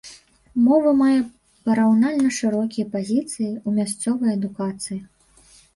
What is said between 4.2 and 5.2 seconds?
адукацыі.